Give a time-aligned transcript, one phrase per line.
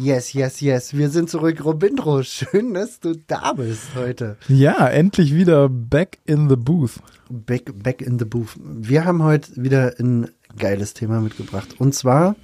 [0.00, 0.96] Yes, yes, yes.
[0.96, 2.22] Wir sind zurück, Robindro.
[2.22, 4.38] Schön, dass du da bist heute.
[4.48, 6.92] Ja, endlich wieder back in the booth.
[7.28, 8.56] Back, back in the booth.
[8.58, 11.74] Wir haben heute wieder ein geiles Thema mitgebracht.
[11.78, 12.34] Und zwar,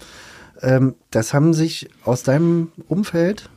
[0.61, 3.49] ähm, das haben sich aus deinem Umfeld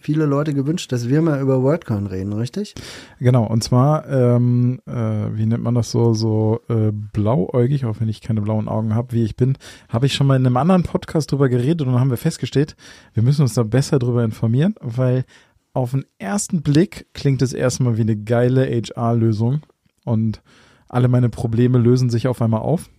[0.00, 2.74] viele Leute gewünscht, dass wir mal über WordCoin reden, richtig?
[3.18, 8.08] Genau, und zwar, ähm, äh, wie nennt man das so, so äh, blauäugig, auch wenn
[8.08, 9.56] ich keine blauen Augen habe, wie ich bin,
[9.88, 12.76] habe ich schon mal in einem anderen Podcast drüber geredet und dann haben wir festgestellt,
[13.14, 15.24] wir müssen uns da besser drüber informieren, weil
[15.72, 19.60] auf den ersten Blick klingt es erstmal wie eine geile HR-Lösung
[20.04, 20.42] und
[20.88, 22.90] alle meine Probleme lösen sich auf einmal auf.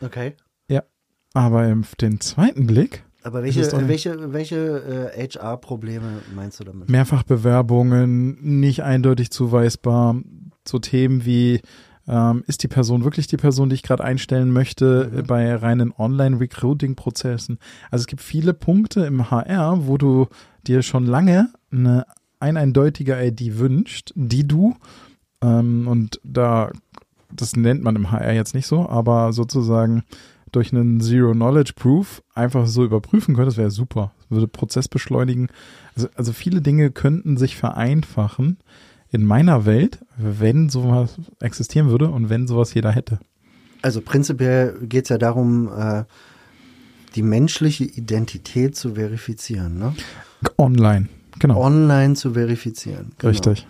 [0.00, 0.34] Okay.
[0.68, 0.84] Ja,
[1.34, 6.88] aber im den zweiten Blick Aber welche, welche, welche äh, HR-Probleme meinst du damit?
[6.88, 10.16] Mehrfachbewerbungen, nicht eindeutig zuweisbar,
[10.66, 11.60] so Themen wie
[12.08, 15.18] ähm, ist die Person wirklich die Person, die ich gerade einstellen möchte Mhm.
[15.20, 17.58] äh, bei reinen Online-Recruiting-Prozessen?
[17.90, 20.26] Also es gibt viele Punkte im HR, wo du
[20.66, 22.04] dir schon lange eine
[22.40, 24.74] ein eindeutige ID wünscht, die du
[25.42, 26.70] ähm, und da
[27.34, 30.02] das nennt man im HR jetzt nicht so, aber sozusagen
[30.52, 34.12] durch einen Zero-Knowledge-Proof einfach so überprüfen könntest, wäre super.
[34.20, 35.48] Das würde Prozess beschleunigen.
[35.96, 38.58] Also, also viele Dinge könnten sich vereinfachen
[39.10, 43.18] in meiner Welt, wenn sowas existieren würde und wenn sowas jeder hätte.
[43.82, 46.04] Also prinzipiell geht es ja darum, äh,
[47.14, 49.94] die menschliche Identität zu verifizieren, ne?
[50.56, 51.08] Online,
[51.38, 51.60] genau.
[51.60, 53.12] Online zu verifizieren.
[53.18, 53.30] Genau.
[53.30, 53.66] Richtig.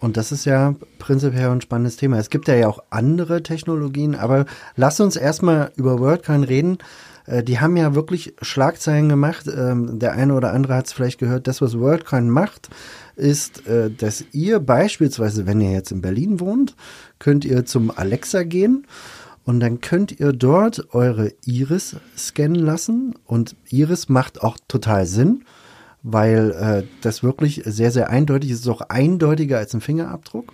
[0.00, 2.18] Und das ist ja prinzipiell ein spannendes Thema.
[2.18, 6.78] Es gibt ja auch andere Technologien, aber lass uns erstmal über WordCoin reden.
[7.26, 9.46] Äh, Die haben ja wirklich Schlagzeilen gemacht.
[9.46, 11.46] Ähm, Der eine oder andere hat es vielleicht gehört.
[11.46, 12.70] Das, was WordCoin macht,
[13.16, 16.74] ist, äh, dass ihr beispielsweise, wenn ihr jetzt in Berlin wohnt,
[17.18, 18.86] könnt ihr zum Alexa gehen
[19.44, 23.14] und dann könnt ihr dort eure Iris scannen lassen.
[23.26, 25.44] Und Iris macht auch total Sinn,
[26.02, 28.60] weil äh, das wirklich sehr, sehr eindeutig ist.
[28.60, 30.52] Es ist auch eindeutiger als ein Fingerabdruck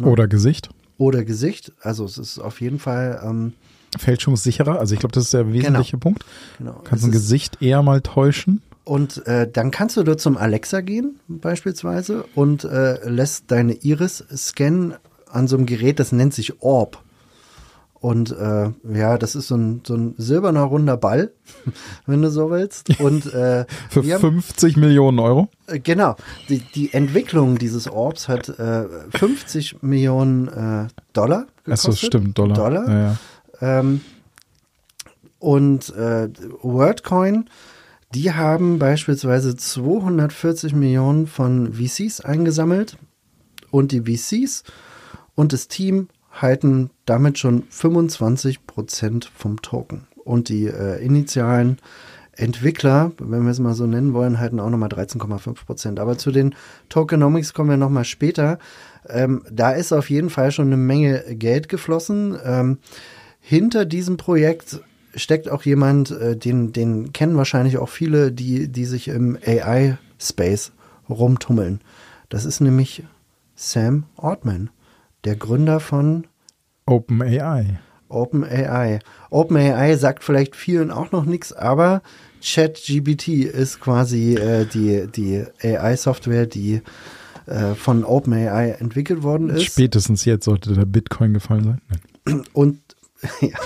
[0.00, 0.70] Oder Gesicht.
[0.98, 1.72] oder Gesicht.
[1.80, 3.52] Also es ist auf jeden Fall, ähm,
[3.98, 4.78] Fälschungssicherer.
[4.78, 6.24] Also ich glaube, das ist der wesentliche Punkt.
[6.58, 6.80] genau.
[6.84, 8.62] Kannst es ein Gesicht eher mal täuschen.
[8.84, 14.24] und äh, dann kannst du dort zum Alexa gehen, beispielsweise, und äh, lässt deine Iris
[14.34, 14.94] scannen
[15.30, 17.02] an so einem Gerät, das nennt sich Orb.
[18.00, 21.32] Und äh, ja, das ist so ein, so ein silberner runder Ball,
[22.06, 22.98] wenn du so willst.
[23.00, 25.48] Und äh, Für wir haben- 50 Millionen Euro.
[25.66, 26.16] Äh, Genau.
[26.48, 28.84] Die, die Entwicklung dieses Orbs hat äh,
[29.16, 31.90] 50 Millionen äh, Dollar gekostet.
[31.90, 32.56] Achso, stimmt, Dollar.
[32.56, 32.88] Dollar.
[32.88, 32.98] Ja,
[33.60, 33.78] ja.
[33.80, 34.00] Ähm,
[35.38, 36.28] und äh,
[36.62, 37.48] WordCoin,
[38.14, 42.96] die haben beispielsweise 240 Millionen von VCs eingesammelt.
[43.70, 44.64] Und die VCs
[45.34, 46.08] und das Team
[46.40, 50.06] halten damit schon 25 Prozent vom Token.
[50.24, 51.78] Und die äh, initialen
[52.32, 56.00] Entwickler, wenn wir es mal so nennen wollen, halten auch nochmal 13,5 Prozent.
[56.00, 56.54] Aber zu den
[56.88, 58.58] Tokenomics kommen wir nochmal später.
[59.08, 62.38] Ähm, da ist auf jeden Fall schon eine Menge Geld geflossen.
[62.42, 62.78] Ähm,
[63.40, 64.80] hinter diesem Projekt
[65.14, 70.72] steckt auch jemand, äh, den, den kennen wahrscheinlich auch viele, die, die sich im AI-Space
[71.08, 71.80] rumtummeln.
[72.28, 73.02] Das ist nämlich
[73.54, 74.70] Sam Altman,
[75.24, 76.26] der Gründer von
[76.90, 77.78] OpenAI.
[78.08, 78.98] OpenAI.
[79.30, 82.02] OpenAI sagt vielleicht vielen auch noch nichts, aber
[82.42, 86.82] ChatGPT ist quasi äh, die, die AI-Software, die
[87.46, 89.64] äh, von OpenAI entwickelt worden ist.
[89.64, 91.78] Spätestens jetzt sollte der Bitcoin gefallen
[92.24, 92.42] sein.
[92.52, 92.80] Und,
[93.40, 93.58] ja.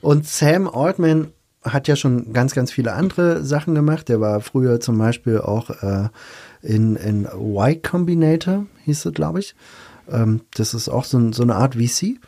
[0.00, 1.28] und Sam Altman
[1.62, 4.08] hat ja schon ganz, ganz viele andere Sachen gemacht.
[4.08, 6.08] Der war früher zum Beispiel auch äh,
[6.62, 9.54] in, in Y Combinator, hieß es, glaube ich.
[10.10, 12.18] Ähm, das ist auch so, so eine Art VC.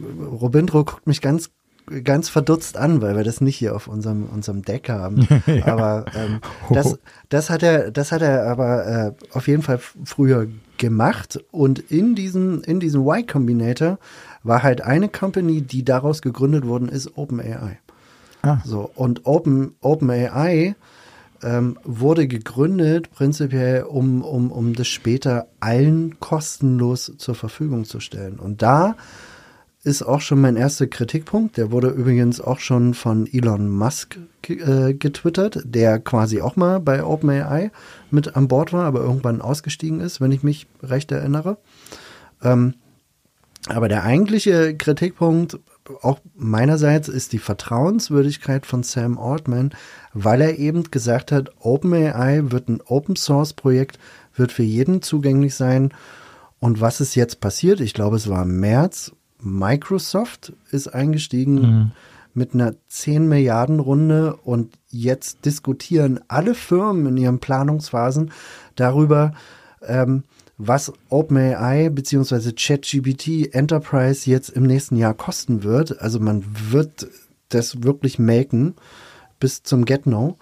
[0.00, 1.50] Robindro guckt mich ganz
[2.04, 5.26] ganz verdutzt an, weil wir das nicht hier auf unserem unserem Deck haben.
[5.64, 6.40] Aber ähm,
[6.70, 6.98] das,
[7.28, 11.42] das hat er, das hat er aber äh, auf jeden Fall früher gemacht.
[11.50, 13.98] Und in diesem in diesem Y Combinator
[14.42, 17.78] war halt eine Company, die daraus gegründet worden ist, OpenAI.
[18.42, 18.58] Ah.
[18.64, 20.76] So und Open OpenAI
[21.42, 28.38] ähm, wurde gegründet prinzipiell, um, um, um das später allen kostenlos zur Verfügung zu stellen.
[28.38, 28.96] Und da
[29.84, 31.56] ist auch schon mein erster Kritikpunkt.
[31.56, 34.18] Der wurde übrigens auch schon von Elon Musk
[34.48, 37.70] äh, getwittert, der quasi auch mal bei OpenAI
[38.10, 41.58] mit an Bord war, aber irgendwann ausgestiegen ist, wenn ich mich recht erinnere.
[42.42, 42.74] Ähm,
[43.68, 45.58] aber der eigentliche Kritikpunkt,
[46.02, 49.70] auch meinerseits, ist die Vertrauenswürdigkeit von Sam Altman,
[50.12, 53.98] weil er eben gesagt hat, OpenAI wird ein Open Source Projekt,
[54.34, 55.92] wird für jeden zugänglich sein.
[56.60, 57.80] Und was ist jetzt passiert?
[57.80, 59.12] Ich glaube, es war im März.
[59.40, 61.90] Microsoft ist eingestiegen mhm.
[62.34, 68.32] mit einer 10 Milliarden Runde und jetzt diskutieren alle Firmen in ihren Planungsphasen
[68.74, 69.32] darüber,
[69.86, 70.24] ähm,
[70.58, 72.52] was OpenAI bzw.
[72.52, 76.00] ChatGPT Enterprise jetzt im nächsten Jahr kosten wird.
[76.02, 77.06] Also man wird
[77.48, 78.74] das wirklich melken
[79.40, 80.36] bis zum Get-No.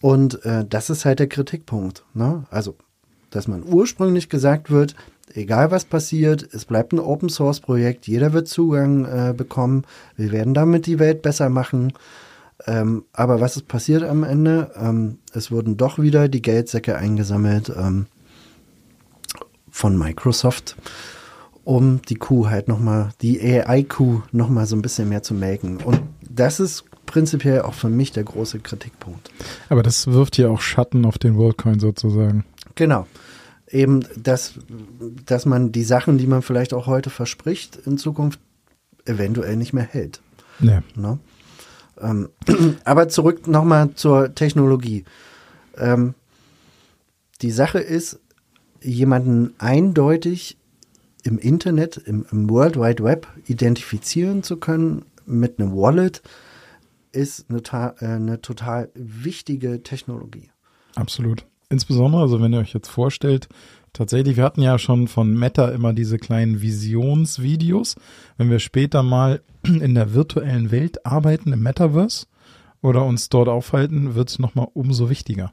[0.00, 2.04] Und äh, das ist halt der Kritikpunkt.
[2.14, 2.44] Ne?
[2.50, 2.76] Also,
[3.30, 4.94] dass man ursprünglich gesagt wird,
[5.32, 9.84] egal was passiert, es bleibt ein Open Source Projekt, jeder wird Zugang äh, bekommen,
[10.16, 11.92] wir werden damit die Welt besser machen.
[12.66, 14.70] Ähm, aber was ist passiert am Ende?
[14.76, 17.72] Ähm, es wurden doch wieder die Geldsäcke eingesammelt.
[17.76, 18.06] Ähm,
[19.74, 20.76] von Microsoft,
[21.64, 25.78] um die Kuh halt nochmal, die AI-Kuh nochmal so ein bisschen mehr zu melken.
[25.78, 26.00] Und
[26.30, 29.32] das ist prinzipiell auch für mich der große Kritikpunkt.
[29.68, 32.44] Aber das wirft ja auch Schatten auf den WorldCoin sozusagen.
[32.76, 33.08] Genau.
[33.68, 34.54] Eben, dass,
[35.26, 38.38] dass man die Sachen, die man vielleicht auch heute verspricht, in Zukunft
[39.06, 40.20] eventuell nicht mehr hält.
[40.60, 40.82] Nee.
[40.94, 41.18] Ne?
[42.00, 42.28] Ähm,
[42.84, 45.04] aber zurück nochmal zur Technologie.
[45.76, 46.14] Ähm,
[47.42, 48.20] die Sache ist,
[48.84, 50.56] jemanden eindeutig
[51.22, 56.22] im Internet, im, im World Wide Web identifizieren zu können mit einem Wallet,
[57.12, 57.62] ist eine,
[58.00, 60.50] äh, eine total wichtige Technologie.
[60.94, 61.46] Absolut.
[61.70, 63.48] Insbesondere, also wenn ihr euch jetzt vorstellt,
[63.92, 67.96] tatsächlich, wir hatten ja schon von Meta immer diese kleinen Visionsvideos.
[68.36, 72.26] Wenn wir später mal in der virtuellen Welt arbeiten, im Metaverse
[72.82, 75.52] oder uns dort aufhalten, wird es nochmal umso wichtiger.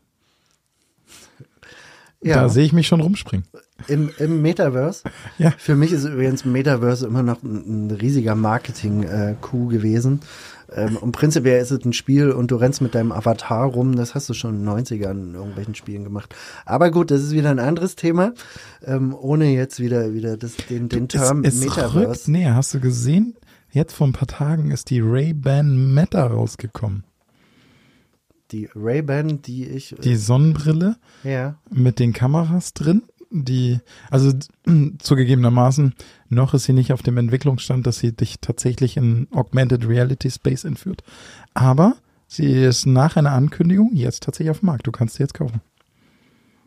[2.23, 2.35] Ja.
[2.35, 3.47] Da sehe ich mich schon rumspringen.
[3.87, 5.03] Im, im Metaverse?
[5.37, 5.51] Ja.
[5.57, 10.19] Für mich ist übrigens Metaverse immer noch ein, ein riesiger Marketing-Coup gewesen.
[10.71, 13.95] Ähm, und prinzipiell ist es ein Spiel und du rennst mit deinem Avatar rum.
[13.95, 16.35] Das hast du schon in den 90ern in irgendwelchen Spielen gemacht.
[16.65, 18.33] Aber gut, das ist wieder ein anderes Thema.
[18.85, 22.09] Ähm, ohne jetzt wieder, wieder das, den, den Term es, es Metaverse.
[22.09, 22.55] Rückt näher.
[22.55, 23.35] Hast du gesehen?
[23.71, 27.03] Jetzt vor ein paar Tagen ist die Ray-Ban Meta rausgekommen
[28.51, 29.93] die Ray-Ban, die ich.
[29.93, 31.55] Äh, die Sonnenbrille ja.
[31.69, 33.03] mit den Kameras drin.
[33.29, 34.33] Die, also
[34.99, 35.93] zugegebenermaßen,
[36.29, 40.65] noch ist sie nicht auf dem Entwicklungsstand, dass sie dich tatsächlich in Augmented Reality Space
[40.65, 41.03] entführt.
[41.53, 41.95] Aber
[42.27, 44.87] sie ist nach einer Ankündigung jetzt tatsächlich auf dem Markt.
[44.87, 45.61] Du kannst sie jetzt kaufen.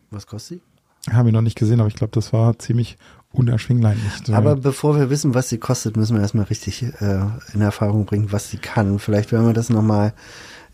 [0.09, 0.61] Was kostet
[1.05, 1.11] sie?
[1.13, 2.97] Haben wir noch nicht gesehen, aber ich glaube, das war ziemlich
[3.31, 3.97] unerschwinglich.
[4.31, 8.31] Aber bevor wir wissen, was sie kostet, müssen wir erstmal richtig äh, in Erfahrung bringen,
[8.31, 8.97] was sie kann.
[8.97, 10.13] Vielleicht werden wir das nochmal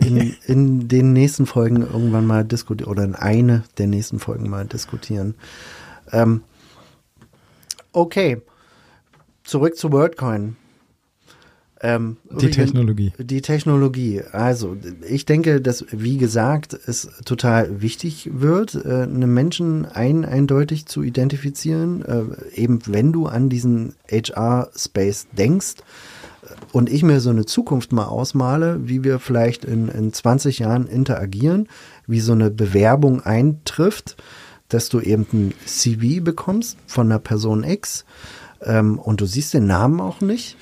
[0.05, 4.65] in, in den nächsten Folgen irgendwann mal diskutieren oder in eine der nächsten Folgen mal
[4.65, 5.35] diskutieren.
[6.11, 6.43] Ähm,
[7.93, 8.41] okay,
[9.43, 10.55] zurück zu WordCoin.
[11.83, 13.11] Ähm, die Technologie.
[13.17, 14.21] Die Technologie.
[14.31, 14.77] Also,
[15.07, 21.01] ich denke, dass, wie gesagt, es total wichtig wird, äh, einen Menschen ein, eindeutig zu
[21.01, 25.77] identifizieren, äh, eben wenn du an diesen HR-Space denkst
[26.71, 30.87] und ich mir so eine Zukunft mal ausmale, wie wir vielleicht in, in 20 Jahren
[30.87, 31.67] interagieren,
[32.07, 34.17] wie so eine Bewerbung eintrifft,
[34.69, 38.05] dass du eben ein CV bekommst von einer Person X
[38.61, 40.55] ähm, und du siehst den Namen auch nicht,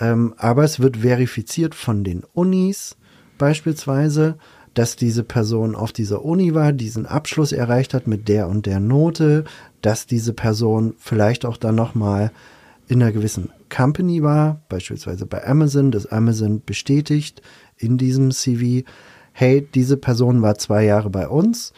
[0.00, 2.96] ähm, aber es wird verifiziert von den Unis
[3.38, 4.36] beispielsweise,
[4.74, 8.80] dass diese Person auf dieser Uni war, diesen Abschluss erreicht hat mit der und der
[8.80, 9.44] Note,
[9.82, 12.30] dass diese Person vielleicht auch dann nochmal
[12.86, 17.42] in einer gewissen Company war, beispielsweise bei Amazon, dass Amazon bestätigt
[17.76, 18.86] in diesem CV,
[19.32, 21.72] hey, diese Person war zwei Jahre bei uns,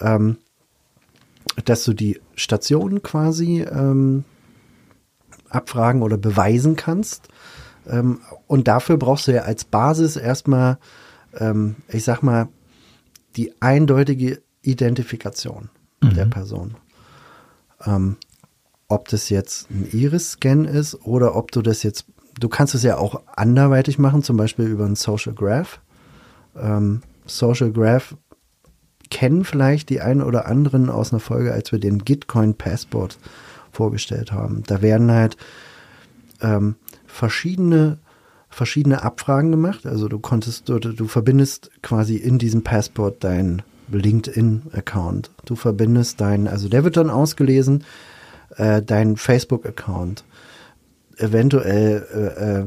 [0.00, 0.38] ähm,
[1.64, 4.24] dass du die Station quasi ähm,
[5.48, 7.28] abfragen oder beweisen kannst.
[7.86, 10.78] Ähm, und dafür brauchst du ja als Basis erstmal,
[11.34, 12.48] ähm, ich sag mal,
[13.36, 15.70] die eindeutige Identifikation
[16.02, 16.14] mhm.
[16.14, 16.74] der Person.
[18.88, 22.06] Ob das jetzt ein Iris-Scan ist oder ob du das jetzt,
[22.40, 25.80] du kannst es ja auch anderweitig machen, zum Beispiel über ein Social Graph.
[26.56, 28.16] Ähm, Social Graph
[29.10, 33.18] kennen vielleicht die einen oder anderen aus einer Folge, als wir den Gitcoin Passport
[33.72, 34.62] vorgestellt haben.
[34.66, 35.36] Da werden halt
[36.40, 36.76] ähm,
[37.06, 37.98] verschiedene
[38.50, 39.86] verschiedene Abfragen gemacht.
[39.86, 45.30] Also du konntest, du, du verbindest quasi in diesem Passport deinen LinkedIn-Account.
[45.44, 47.84] Du verbindest deinen, also der wird dann ausgelesen,
[48.56, 50.24] äh, deinen Facebook-Account.
[51.16, 52.64] eventuell äh, äh,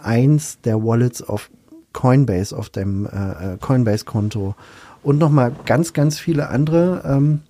[0.00, 1.50] eins der Wallets auf
[1.92, 4.54] Coinbase, auf dem äh, äh Coinbase-Konto
[5.02, 7.40] und nochmal ganz, ganz viele andere, ähm,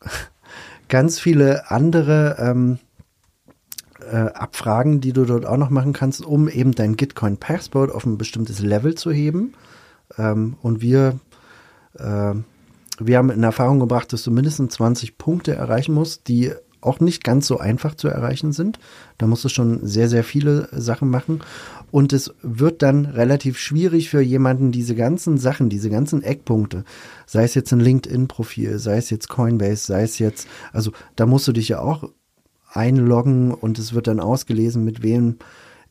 [0.88, 2.78] ganz viele andere ähm,
[4.10, 8.04] äh, Abfragen, die du dort auch noch machen kannst, um eben dein Gitcoin Passport auf
[8.04, 9.54] ein bestimmtes Level zu heben.
[10.18, 11.18] Ähm, und wir,
[11.98, 12.34] äh,
[13.00, 17.22] wir haben in Erfahrung gebracht, dass du mindestens 20 Punkte erreichen musst, die auch nicht
[17.22, 18.78] ganz so einfach zu erreichen sind.
[19.16, 21.40] Da musst du schon sehr, sehr viele Sachen machen.
[21.90, 26.84] Und es wird dann relativ schwierig für jemanden, diese ganzen Sachen, diese ganzen Eckpunkte,
[27.26, 31.46] sei es jetzt ein LinkedIn-Profil, sei es jetzt Coinbase, sei es jetzt, also da musst
[31.46, 32.10] du dich ja auch
[32.72, 35.36] einloggen und es wird dann ausgelesen, mit wem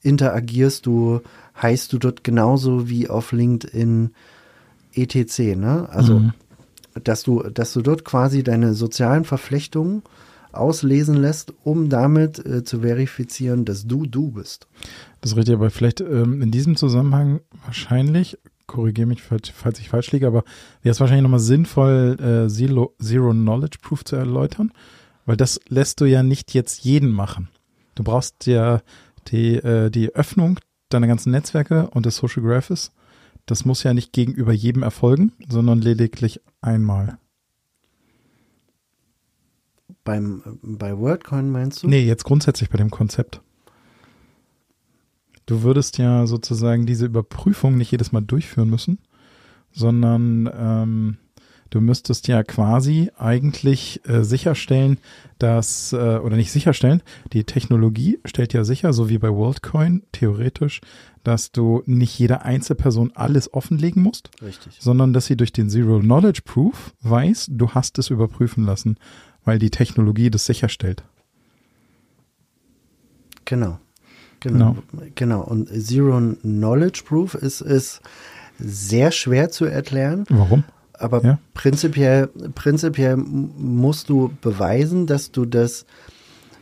[0.01, 1.21] interagierst du,
[1.61, 4.11] heißt du dort genauso wie auf LinkedIn
[4.93, 5.39] etc.
[5.55, 5.87] Ne?
[5.89, 6.33] Also, mhm.
[7.03, 10.03] Dass du, dass du dort quasi deine sozialen Verflechtungen
[10.51, 14.67] auslesen lässt, um damit äh, zu verifizieren, dass du du bist.
[15.21, 20.11] Das ist richtig, aber vielleicht ähm, in diesem Zusammenhang wahrscheinlich, korrigiere mich, falls ich falsch
[20.11, 20.43] liege, aber
[20.81, 24.71] wäre es wahrscheinlich nochmal sinnvoll, äh, Zero, Knowledge Proof zu erläutern,
[25.25, 27.49] weil das lässt du ja nicht jetzt jeden machen.
[27.95, 28.81] Du brauchst ja
[29.27, 32.91] die, äh, die Öffnung deiner ganzen Netzwerke und des Social Graphs.
[33.51, 37.17] Das muss ja nicht gegenüber jedem erfolgen, sondern lediglich einmal.
[40.05, 41.89] Beim, bei WordCoin meinst du?
[41.89, 43.41] Nee, jetzt grundsätzlich bei dem Konzept.
[45.47, 48.99] Du würdest ja sozusagen diese Überprüfung nicht jedes Mal durchführen müssen,
[49.73, 51.17] sondern ähm,
[51.71, 54.99] du müsstest ja quasi eigentlich äh, sicherstellen,
[55.39, 57.01] dass, äh, oder nicht sicherstellen,
[57.33, 60.81] die Technologie stellt ja sicher, so wie bei WorldCoin theoretisch,
[61.23, 64.77] dass du nicht jeder Einzelperson alles offenlegen musst, Richtig.
[64.79, 68.97] sondern dass sie durch den Zero Knowledge Proof weiß, du hast es überprüfen lassen
[69.43, 71.03] weil die Technologie das sicherstellt.
[73.45, 73.79] Genau.
[74.39, 74.77] Genau.
[74.91, 75.05] Genau.
[75.15, 75.41] genau.
[75.41, 78.01] Und Zero Knowledge Proof ist, ist
[78.57, 80.25] sehr schwer zu erklären.
[80.29, 80.63] Warum?
[81.01, 81.39] Aber ja.
[81.53, 85.85] prinzipiell, prinzipiell musst du beweisen, dass du das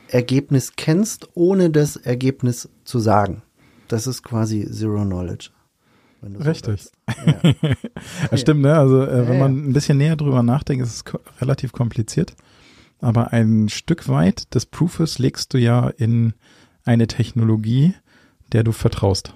[0.08, 3.42] Ergebnis kennst, ohne das Ergebnis zu sagen.
[3.88, 5.50] Das ist quasi Zero Knowledge.
[6.24, 6.84] Richtig.
[6.84, 6.90] So
[7.26, 7.54] ja.
[8.32, 8.76] das stimmt, ne?
[8.76, 12.36] Also äh, wenn man ein bisschen näher drüber nachdenkt, ist es relativ kompliziert
[13.02, 16.34] aber ein Stück weit des Proofes legst du ja in
[16.84, 17.94] eine Technologie,
[18.52, 19.34] der du vertraust.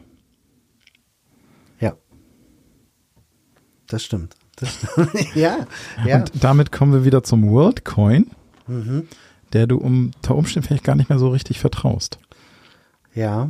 [1.80, 1.96] Ja.
[3.88, 4.36] Das stimmt.
[5.36, 5.68] Ja,
[6.06, 6.18] ja.
[6.18, 8.28] Und damit kommen wir wieder zum WorldCoin,
[8.68, 9.08] mhm.
[9.54, 12.20] der du unter Umständen vielleicht gar nicht mehr so richtig vertraust.
[13.14, 13.50] Ja.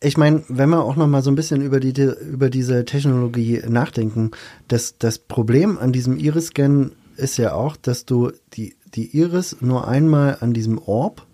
[0.00, 3.62] Ich meine, wenn wir auch noch mal so ein bisschen über die über diese Technologie
[3.68, 4.30] nachdenken,
[4.68, 9.86] das das Problem an diesem Iris-Scan ist ja auch, dass du die die Iris nur
[9.86, 11.26] einmal an diesem Orb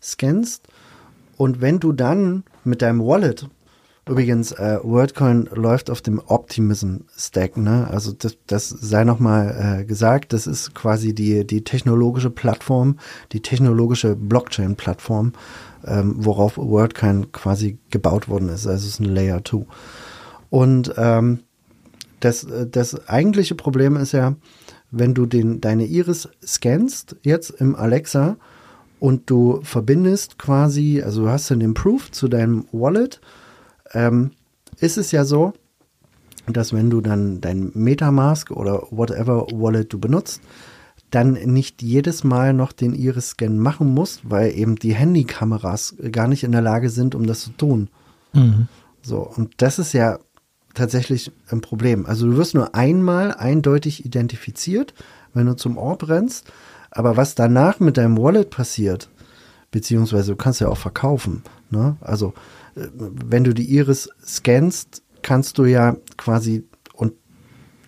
[0.00, 0.66] scannst
[1.36, 3.48] und wenn du dann mit deinem Wallet
[4.06, 7.88] Übrigens, äh, WordCoin läuft auf dem Optimism Stack, ne?
[7.90, 12.98] Also das, das sei nochmal äh, gesagt, das ist quasi die, die technologische Plattform,
[13.32, 15.32] die technologische Blockchain-Plattform,
[15.86, 18.66] ähm, worauf WordCoin quasi gebaut worden ist.
[18.66, 19.64] Also es ist ein Layer 2.
[20.50, 21.40] Und ähm,
[22.20, 24.34] das, das eigentliche Problem ist ja,
[24.90, 28.36] wenn du den, deine Iris scannst, jetzt im Alexa,
[29.00, 33.20] und du verbindest quasi, also du hast den Proof zu deinem Wallet,
[33.94, 34.32] ähm,
[34.78, 35.52] ist es ja so,
[36.46, 40.42] dass wenn du dann dein Metamask oder whatever Wallet du benutzt,
[41.10, 46.42] dann nicht jedes Mal noch den Iris-Scan machen musst, weil eben die Handykameras gar nicht
[46.42, 47.88] in der Lage sind, um das zu tun.
[48.32, 48.68] Mhm.
[49.00, 50.18] So, und das ist ja
[50.74, 52.04] tatsächlich ein Problem.
[52.06, 54.92] Also du wirst nur einmal eindeutig identifiziert,
[55.32, 56.52] wenn du zum Orb rennst,
[56.90, 59.08] aber was danach mit deinem Wallet passiert,
[59.74, 61.42] beziehungsweise du kannst ja auch verkaufen.
[61.70, 61.96] Ne?
[62.00, 62.32] Also
[62.76, 67.14] äh, wenn du die Iris scannst, kannst du ja quasi, und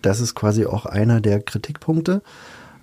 [0.01, 2.21] das ist quasi auch einer der Kritikpunkte,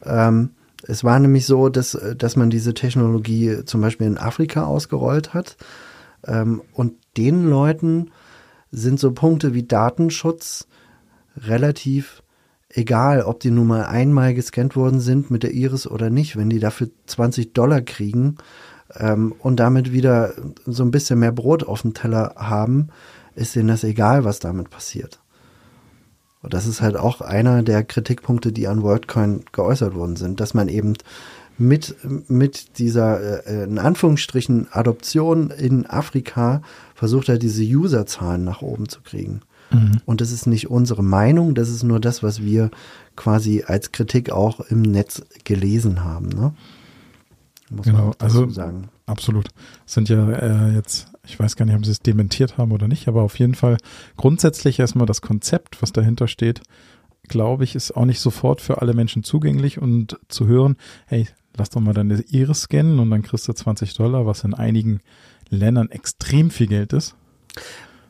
[0.04, 0.52] ähm,
[0.87, 5.58] es war nämlich so, dass, dass man diese Technologie zum Beispiel in Afrika ausgerollt hat
[6.26, 8.11] ähm, und den Leuten
[8.70, 10.66] sind so Punkte wie Datenschutz
[11.37, 12.23] relativ
[12.70, 16.38] egal, ob die nun mal einmal gescannt worden sind mit der Iris oder nicht.
[16.38, 18.37] Wenn die dafür 20 Dollar kriegen
[18.98, 20.34] ähm, und damit wieder
[20.66, 22.88] so ein bisschen mehr Brot auf dem Teller haben,
[23.34, 25.20] ist denen das egal, was damit passiert.
[26.42, 30.52] Und das ist halt auch einer der Kritikpunkte, die an WorldCoin geäußert worden sind, dass
[30.52, 30.94] man eben
[31.56, 31.96] mit,
[32.28, 36.62] mit dieser, äh, in Anführungsstrichen, Adoption in Afrika
[36.94, 39.40] versucht er, diese Userzahlen nach oben zu kriegen.
[39.70, 40.00] Mhm.
[40.04, 42.70] Und das ist nicht unsere Meinung, das ist nur das, was wir
[43.16, 46.28] quasi als Kritik auch im Netz gelesen haben.
[46.28, 46.52] Ne?
[47.75, 48.88] Muss Genau, man also- sagen.
[49.07, 49.49] Absolut.
[49.85, 53.07] Sind ja äh, jetzt, ich weiß gar nicht, ob sie es dementiert haben oder nicht,
[53.07, 53.76] aber auf jeden Fall
[54.16, 56.62] grundsätzlich erstmal das Konzept, was dahinter steht,
[57.28, 60.76] glaube ich, ist auch nicht sofort für alle Menschen zugänglich und zu hören,
[61.07, 64.54] hey, lass doch mal deine Iris scannen und dann kriegst du 20 Dollar, was in
[64.54, 65.00] einigen
[65.50, 67.14] Ländern extrem viel Geld ist.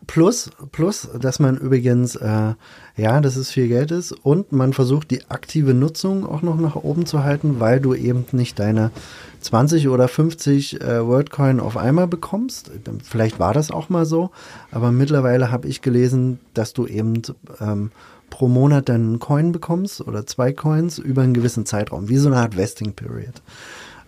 [0.06, 2.54] Plus, plus, dass man übrigens, äh,
[2.96, 6.76] ja, dass es viel Geld ist und man versucht die aktive Nutzung auch noch nach
[6.76, 8.90] oben zu halten, weil du eben nicht deine
[9.40, 12.70] 20 oder 50 äh, WorldCoin auf einmal bekommst.
[13.02, 14.30] Vielleicht war das auch mal so,
[14.73, 17.23] aber mittlerweile habe ich gelesen, dass du eben
[17.61, 17.90] ähm,
[18.30, 22.28] pro Monat dann einen Coin bekommst oder zwei Coins über einen gewissen Zeitraum, wie so
[22.28, 23.42] eine Art Vesting Period.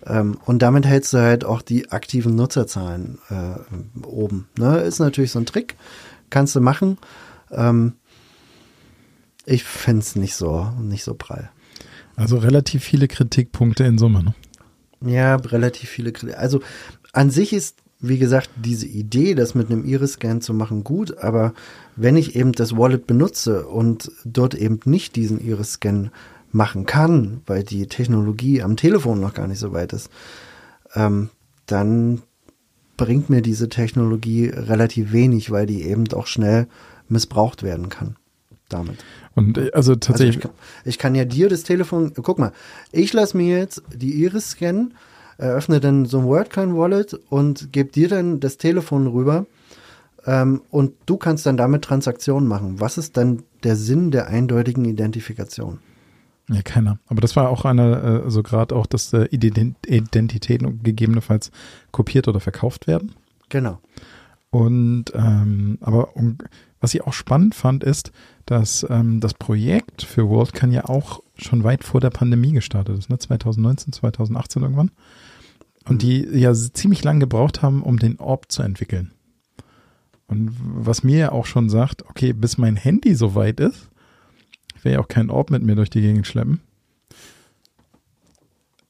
[0.05, 4.47] Ähm, und damit hältst du halt auch die aktiven Nutzerzahlen äh, oben.
[4.57, 4.79] Ne?
[4.79, 5.75] Ist natürlich so ein Trick,
[6.29, 6.97] kannst du machen.
[7.51, 7.93] Ähm,
[9.45, 11.49] ich finde es nicht so, nicht so prall.
[12.15, 14.23] Also relativ viele Kritikpunkte in Summe.
[14.23, 14.33] Ne?
[15.01, 16.39] Ja, relativ viele Kritiken.
[16.39, 16.61] Also
[17.13, 21.53] an sich ist, wie gesagt, diese Idee, das mit einem Iris-Scan zu machen, gut, aber
[21.95, 26.11] wenn ich eben das Wallet benutze und dort eben nicht diesen Iris-Scan
[26.51, 30.09] machen kann, weil die Technologie am Telefon noch gar nicht so weit ist,
[30.95, 31.29] ähm,
[31.65, 32.21] dann
[32.95, 36.67] bringt mir diese Technologie relativ wenig, weil die eben auch schnell
[37.09, 38.15] missbraucht werden kann
[38.69, 38.97] damit.
[39.35, 40.51] Und äh, also Also tatsächlich, ich, kann,
[40.85, 42.51] ich kann ja dir das Telefon, guck mal,
[42.91, 44.93] ich lasse mir jetzt die Iris scannen,
[45.37, 49.45] eröffne dann so ein WordCoin-Wallet und gebe dir dann das Telefon rüber
[50.25, 52.79] ähm, und du kannst dann damit Transaktionen machen.
[52.79, 55.79] Was ist dann der Sinn der eindeutigen Identifikation?
[56.49, 56.99] Ja keiner.
[57.07, 61.51] Aber das war auch eine, äh, so gerade auch, dass äh, Ident Identitäten gegebenenfalls
[61.91, 63.13] kopiert oder verkauft werden.
[63.49, 63.79] Genau.
[64.49, 66.37] Und ähm, aber um,
[66.79, 68.11] was ich auch spannend fand, ist,
[68.45, 73.09] dass ähm, das Projekt für WorldCon ja auch schon weit vor der Pandemie gestartet ist,
[73.09, 73.17] ne?
[73.17, 74.91] 2019, 2018 irgendwann.
[75.85, 79.11] Und die ja ziemlich lang gebraucht haben, um den Orb zu entwickeln.
[80.27, 83.89] Und was mir ja auch schon sagt, okay, bis mein Handy so weit ist,
[84.77, 86.61] ich will ja auch keinen Orb mit mir durch die Gegend schleppen.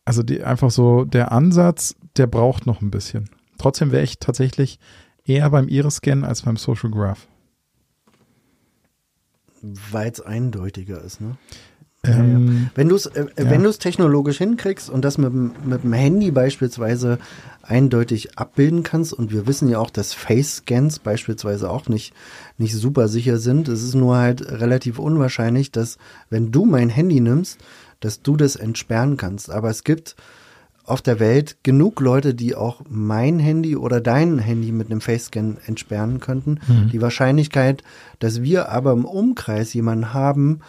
[0.03, 3.29] Also die, einfach so der Ansatz, der braucht noch ein bisschen.
[3.57, 4.79] Trotzdem wäre ich tatsächlich
[5.25, 7.27] eher beim Iris-Scan als beim Social Graph.
[9.61, 11.37] Weil es eindeutiger ist, ne?
[12.07, 13.49] Ähm, Wenn du es äh, Ja.
[13.49, 17.19] wenn du es technologisch hinkriegst und das mit, dem- mit dem Handy beispielsweise
[17.63, 22.13] eindeutig abbilden kannst und wir wissen ja auch, dass Face-Scans beispielsweise auch nicht,
[22.57, 23.67] nicht super sicher sind.
[23.67, 25.97] Es ist nur halt relativ unwahrscheinlich, dass
[26.29, 27.59] wenn du mein Handy nimmst,
[27.99, 29.49] dass du das entsperren kannst.
[29.51, 30.15] Aber es gibt
[30.85, 35.57] auf der Welt genug Leute, die auch mein Handy oder dein Handy mit einem Face-Scan
[35.65, 36.61] entsperren könnten.
[36.93, 37.83] Die Wahrscheinlichkeit,
[38.19, 40.61] dass wir aber im Umkreis jemanden haben,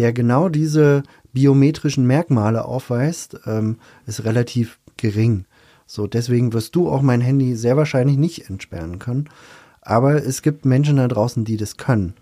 [0.00, 1.02] der genau diese
[1.34, 5.44] biometrischen Merkmale aufweist, ähm, ist relativ gering.
[5.84, 9.28] So, deswegen wirst du auch mein Handy sehr wahrscheinlich nicht entsperren können.
[9.82, 12.14] Aber es gibt Menschen da draußen, die das können.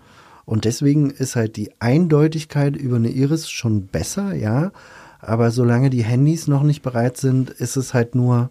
[0.44, 4.72] Und deswegen ist halt die Eindeutigkeit über eine Iris schon besser, ja.
[5.20, 8.50] Aber solange die Handys noch nicht bereit sind, ist es halt nur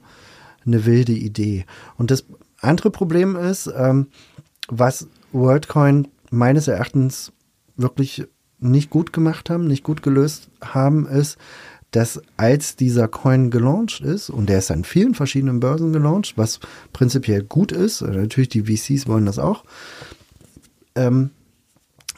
[0.66, 1.66] eine wilde Idee.
[1.98, 2.26] Und das
[2.62, 4.08] andere Problem ist, ähm,
[4.70, 7.34] was WorldCoin meines Erachtens
[7.76, 8.26] wirklich
[8.60, 11.38] nicht gut gemacht haben, nicht gut gelöst haben, ist,
[11.92, 16.60] dass als dieser Coin gelauncht ist, und der ist an vielen verschiedenen Börsen gelauncht, was
[16.92, 19.64] prinzipiell gut ist, äh, natürlich die VCs wollen das auch,
[20.96, 21.32] ähm,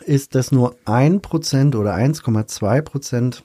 [0.05, 3.43] ist, dass nur ein Prozent oder 1,2 Prozent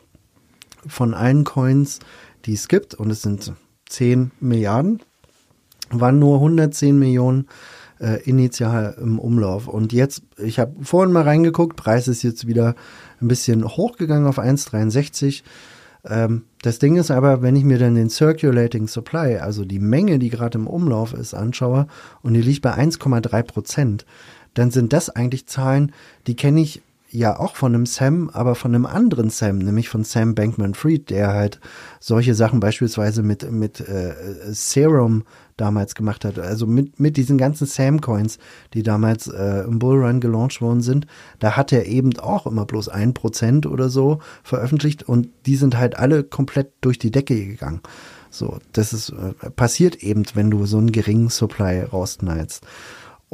[0.87, 1.99] von allen Coins,
[2.47, 3.53] die es gibt, und es sind
[3.87, 5.01] 10 Milliarden,
[5.91, 7.49] waren nur 110 Millionen
[8.01, 9.69] äh, initial im Umlauf.
[9.69, 12.75] Und jetzt, ich habe vorhin mal reingeguckt, Preis ist jetzt wieder
[13.21, 15.43] ein bisschen hochgegangen auf 1,63.
[16.05, 20.19] Ähm, das Ding ist aber, wenn ich mir dann den Circulating Supply, also die Menge,
[20.19, 21.87] die gerade im Umlauf ist, anschaue
[22.23, 24.07] und die liegt bei 1,3 Prozent,
[24.55, 25.93] dann sind das eigentlich Zahlen,
[26.27, 26.83] die kenne ich
[27.15, 31.29] ja auch von einem Sam, aber von einem anderen Sam, nämlich von Sam Bankman-Fried, der
[31.29, 31.61] halt
[32.01, 34.15] solche Sachen beispielsweise mit mit äh,
[34.51, 35.23] Serum
[35.57, 38.39] damals gemacht hat, also mit mit diesen ganzen Sam-Coins,
[38.75, 41.07] die damals äh, im Bullrun gelauncht worden sind,
[41.39, 45.79] da hat er eben auch immer bloß ein Prozent oder so veröffentlicht und die sind
[45.79, 47.81] halt alle komplett durch die Decke gegangen.
[48.29, 52.67] So, das ist äh, passiert eben, wenn du so einen geringen Supply rausknallst.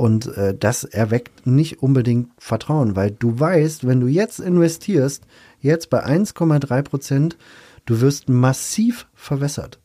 [0.00, 5.24] Und äh, das erweckt nicht unbedingt Vertrauen, weil du weißt, wenn du jetzt investierst,
[5.60, 7.36] jetzt bei 1,3 Prozent,
[7.84, 9.78] du wirst massiv verwässert.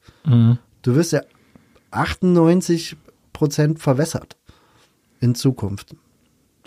[0.84, 1.20] Du wirst ja
[1.92, 2.96] 98
[3.34, 4.38] Prozent verwässert
[5.20, 5.98] in Zukunft.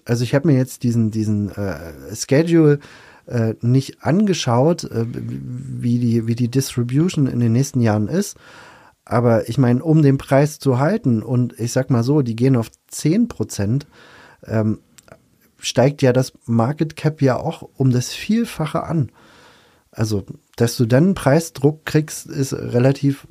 [0.04, 2.80] Also ich habe mir jetzt diesen, diesen äh, Schedule
[3.24, 8.36] äh, nicht angeschaut, äh, wie, die, wie die Distribution in den nächsten Jahren ist.
[9.08, 12.56] Aber ich meine, um den Preis zu halten und ich sag mal so, die gehen
[12.56, 13.86] auf 10 Prozent,
[14.46, 14.80] ähm,
[15.58, 19.10] steigt ja das Market Cap ja auch um das Vielfache an.
[19.90, 23.26] Also, dass du dann Preisdruck kriegst, ist relativ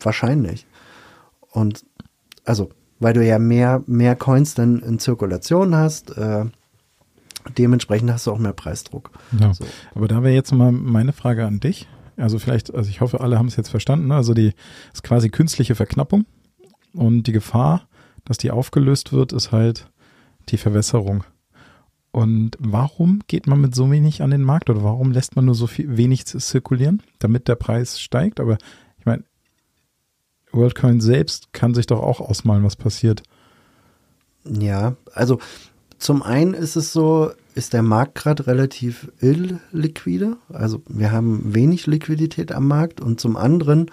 [0.00, 0.66] wahrscheinlich.
[1.50, 1.86] Und
[2.44, 2.68] also,
[3.00, 6.44] weil du ja mehr, mehr Coins dann in Zirkulation hast, äh,
[7.56, 9.12] dementsprechend hast du auch mehr Preisdruck.
[9.40, 9.54] Ja.
[9.54, 9.64] So.
[9.94, 11.88] Aber da wäre jetzt mal meine Frage an dich.
[12.16, 14.10] Also vielleicht, also ich hoffe, alle haben es jetzt verstanden.
[14.10, 14.52] Also die
[14.92, 16.24] ist quasi künstliche Verknappung
[16.92, 17.88] und die Gefahr,
[18.24, 19.90] dass die aufgelöst wird, ist halt
[20.48, 21.24] die Verwässerung.
[22.10, 25.54] Und warum geht man mit so wenig an den Markt oder warum lässt man nur
[25.54, 28.40] so viel, wenig zirkulieren, damit der Preis steigt?
[28.40, 28.56] Aber
[28.98, 29.24] ich meine,
[30.52, 33.22] WorldCoin selbst kann sich doch auch ausmalen, was passiert.
[34.44, 35.40] Ja, also
[35.98, 40.36] zum einen ist es so, ist der Markt gerade relativ illiquide.
[40.52, 43.90] Also wir haben wenig Liquidität am Markt und zum anderen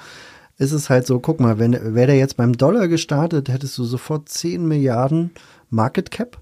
[0.57, 3.85] ist es halt so, guck mal, wenn wäre der jetzt beim Dollar gestartet, hättest du
[3.85, 5.31] sofort 10 Milliarden
[5.69, 6.37] Market Cap,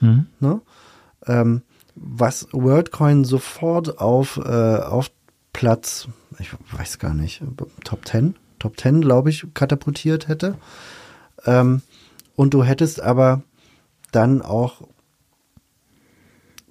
[0.00, 0.26] Mhm.
[0.40, 0.60] ne?
[1.26, 1.62] ähm,
[1.94, 5.10] was WorldCoin sofort auf, äh, auf
[5.52, 6.08] Platz,
[6.38, 7.42] ich weiß gar nicht,
[7.84, 10.56] Top 10, Top 10, glaube ich, katapultiert hätte.
[11.44, 11.82] Ähm,
[12.34, 13.42] und du hättest aber
[14.10, 14.88] dann auch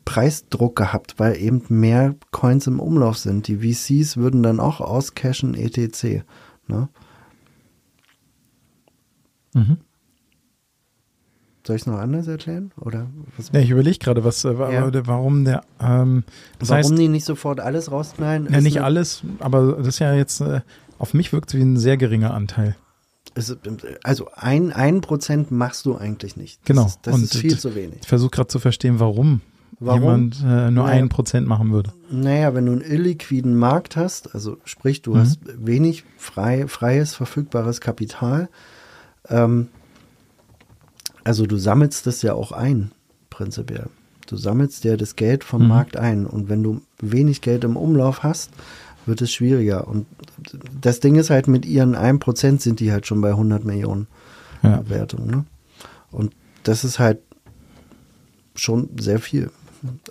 [0.05, 3.47] Preisdruck gehabt, weil eben mehr Coins im Umlauf sind.
[3.47, 6.23] Die VCs würden dann auch auscashen, etc.
[6.67, 6.89] Ne?
[9.53, 9.77] Mhm.
[11.65, 12.71] Soll ich es noch anders erklären?
[12.79, 14.91] Oder was, Ja, ich überlege gerade, was, äh, Ja.
[14.91, 16.23] wa- warum der, ähm,
[16.59, 18.47] warum heißt, die nicht sofort alles rausknallen?
[18.51, 20.61] ja, nicht alles, aber das ist ja jetzt, äh,
[20.97, 22.75] auf mich wirkt es wie ein sehr geringer Anteil.
[24.03, 26.59] Also ein, ein Prozent machst du eigentlich nicht.
[26.61, 26.85] Das Genau.
[26.87, 27.99] Ist, das Und ist viel zu wenig.
[28.01, 29.41] Ich versuche gerade zu verstehen, warum,
[29.83, 30.01] Warum?
[30.01, 31.01] jemand äh, nur Naja.
[31.01, 31.91] ein Prozent machen würde.
[32.11, 35.17] Naja, wenn du einen illiquiden Markt hast, also sprich, du Mhm.
[35.19, 38.47] hast wenig frei, freies, verfügbares Kapital,
[39.27, 39.67] ähm,
[41.23, 42.91] also du sammelst das ja auch ein,
[43.29, 43.87] prinzipiell.
[44.27, 45.67] Du sammelst ja das Geld vom Mhm.
[45.67, 48.51] Markt ein und wenn du wenig Geld im Umlauf hast,
[49.05, 49.87] wird es schwieriger.
[49.87, 50.05] Und
[50.79, 54.07] das Ding ist halt, mit ihren 1% sind die halt schon bei 100 Millionen
[54.61, 54.77] Ja.
[54.77, 55.25] Bewertung.
[55.27, 55.45] Ne?
[56.11, 57.17] Und das ist halt
[58.55, 59.49] schon sehr viel.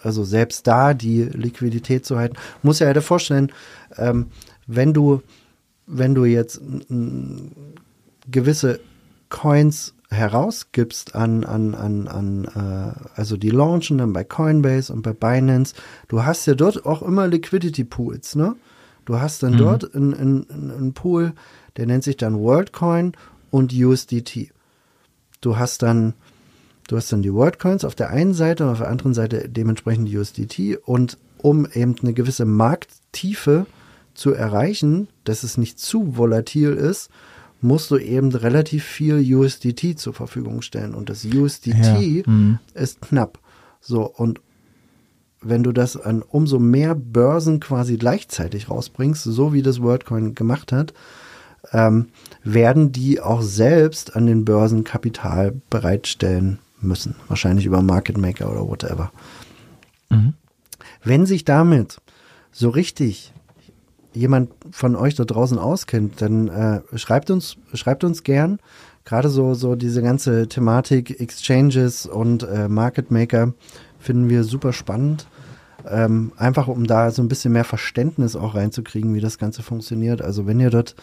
[0.03, 3.53] Also selbst da die Liquidität zu halten, muss ja dir vorstellen,
[3.97, 4.27] ähm,
[4.67, 5.23] wenn du,
[5.87, 6.61] wenn du jetzt
[8.31, 8.81] gewisse
[9.29, 15.13] Coins herausgibst an, an, an, an äh, also die launchen dann bei Coinbase und bei
[15.13, 15.75] Binance,
[16.09, 18.57] du hast ja dort auch immer Liquidity Pools, ne?
[19.05, 19.59] Du hast dann Mhm.
[19.59, 21.33] dort einen, einen, einen Pool,
[21.77, 23.13] der nennt sich dann WorldCoin
[23.51, 24.53] und USDT.
[25.41, 26.15] Du hast dann,
[26.91, 30.09] du hast dann die WorldCoins auf der einen Seite und auf der anderen Seite dementsprechend
[30.09, 33.67] die USDT und um eben eine gewisse Markttiefe
[34.15, 37.09] zu erreichen, dass es nicht zu volatil ist,
[37.61, 42.59] musst du eben relativ viel USDT zur Verfügung stellen und das USDT Ja, mhm.
[42.75, 43.39] ist knapp.
[43.81, 44.41] So und
[45.41, 50.73] wenn du das an umso mehr Börsen quasi gleichzeitig rausbringst, so wie das WorldCoin gemacht
[50.73, 50.93] hat,
[51.73, 52.09] ähm,
[52.43, 57.17] werden die auch selbst an den Börsen Kapital bereitstellen müssen.
[57.29, 59.13] Wahrscheinlich über Market Maker oder whatever.
[60.09, 60.35] Mhm.
[61.03, 62.01] Wenn sich damit
[62.53, 63.33] so richtig
[64.13, 68.59] jemand von euch da draußen auskennt, dann äh, schreibt uns, schreibt uns gern.
[69.05, 73.55] Gerade so, so diese ganze Thematik Exchanges und äh, Market Maker
[73.99, 75.27] finden wir super spannend.
[75.89, 80.21] Ähm, einfach um da so ein bisschen mehr Verständnis auch reinzukriegen, wie das Ganze funktioniert.
[80.21, 80.95] Also wenn ihr dort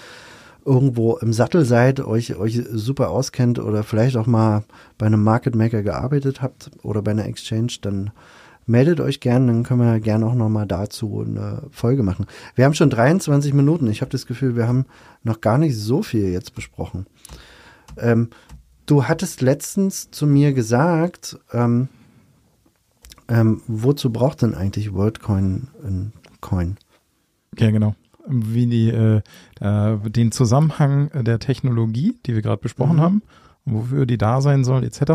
[0.67, 4.65] irgendwo im Sattel seid, euch, euch super auskennt oder vielleicht auch mal
[4.97, 8.12] bei einem Market Maker gearbeitet habt oder bei einer Exchange, dann
[8.65, 12.25] meldet euch gern, dann können wir gerne auch nochmal dazu eine Folge machen.
[12.56, 13.88] Wir haben schon 23 Minuten.
[13.88, 14.86] Ich habe das Gefühl, wir haben
[15.23, 17.08] noch gar nicht so viel jetzt besprochen.
[17.95, 18.30] Ähm,
[18.86, 21.88] du hattest letztens zu mir gesagt, ähm,
[23.30, 26.75] ähm, wozu braucht denn eigentlich WorldCoin ein Coin?
[27.58, 27.95] Ja, genau.
[28.27, 29.21] Wie die, äh,
[29.60, 33.02] äh, den Zusammenhang der Technologie, die wir gerade besprochen Mhm.
[33.02, 33.22] haben,
[33.65, 35.13] wofür die da sein soll, etc.,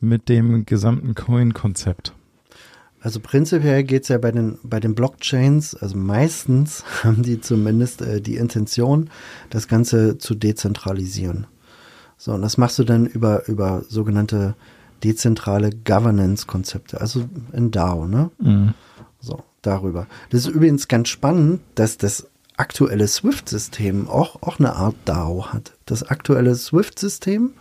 [0.00, 2.12] mit dem gesamten Coin-Konzept.
[3.00, 8.20] Also prinzipiell geht's ja bei den, bei den Blockchains, also meistens haben die zumindest äh,
[8.20, 9.10] die Intention,
[9.50, 11.46] das Ganze zu dezentralisieren.
[12.16, 14.54] So, und das machst du dann über, über sogenannte
[15.02, 18.30] dezentrale Governance-Konzepte, also in DAO, ne?
[18.38, 18.74] Mhm.
[19.18, 20.06] So, darüber.
[20.30, 22.28] Das ist übrigens ganz spannend, dass das
[22.62, 25.72] aktuelle SWIFT-System auch, auch eine Art DAO hat.
[25.84, 27.54] Das aktuelle SWIFT-System,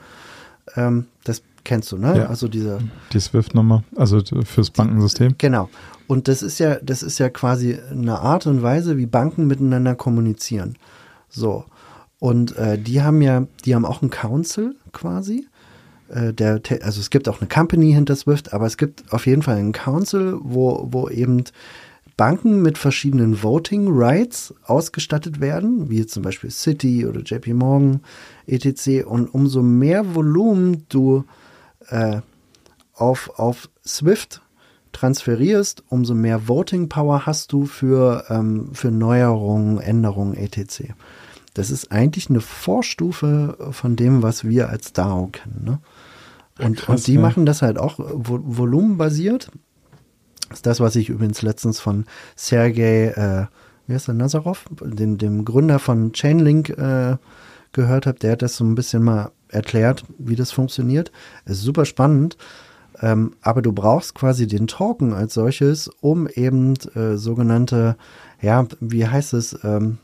[0.76, 2.20] ähm, das kennst du, ne?
[2.20, 2.26] Ja.
[2.28, 2.78] Also dieser,
[3.12, 5.34] Die Swift-Nummer, also fürs Bankensystem.
[5.40, 5.70] Genau.
[6.06, 9.96] Und das ist ja, das ist ja quasi eine Art und Weise, wie Banken miteinander
[9.96, 10.78] kommunizieren.
[11.30, 11.66] So.
[12.20, 15.48] Und äh, die haben ja, die haben auch einen Council quasi.
[16.10, 19.42] Äh, der, also es gibt auch eine Company hinter Swift, aber es gibt auf jeden
[19.42, 21.46] Fall einen Council, wo, wo eben
[22.22, 28.02] Banken mit verschiedenen Voting Rights ausgestattet werden, wie zum Beispiel Citi oder JP Morgan,
[28.46, 29.08] etc.
[29.08, 31.24] Und umso mehr Volumen du
[31.88, 32.22] äh,
[32.94, 34.44] auf, auf Swift
[34.92, 40.94] transferierst, umso mehr Voting Power hast du für, ähm, für Neuerungen, Änderungen, etc.
[41.56, 45.64] Das ist eigentlich eine Vorstufe von dem, was wir als DAO kennen.
[45.66, 45.80] Ne?
[46.64, 47.20] Und, Krass, und die ja.
[47.20, 49.50] machen das halt auch volumenbasiert.
[50.52, 53.46] Ist das, was ich übrigens letztens von Sergei, äh,
[53.88, 57.18] wie heißt der, Nazarov, dem, dem Gründer von Chainlink äh,
[57.72, 58.20] gehört habe.
[58.20, 61.12] Der hat das so ein bisschen mal erklärt, wie das funktioniert.
[61.46, 62.38] Ist super spannend.
[63.02, 67.96] Ähm, aber du brauchst quasi den Token als solches, um eben äh, sogenannte,
[68.42, 69.98] ja, wie heißt es, ähm,